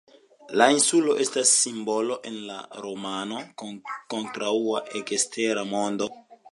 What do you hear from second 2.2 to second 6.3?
en la romano kontraŭ la ekstera mondo.